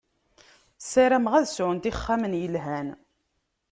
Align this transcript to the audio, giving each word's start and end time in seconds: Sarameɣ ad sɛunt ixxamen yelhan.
Sarameɣ 0.89 1.33
ad 1.35 1.47
sɛunt 1.49 1.89
ixxamen 1.91 2.37
yelhan. 2.41 2.87